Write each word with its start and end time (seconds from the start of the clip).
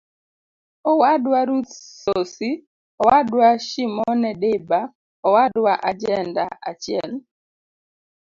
Owadwa 0.91 1.39
Ruth 1.49 1.73
Sosi 2.03 2.51
Owadwa 3.03 3.47
Shimone 3.67 4.29
Diba 4.41 4.79
Owadwa 5.27 5.73
Ajenda-achiel. 5.89 7.11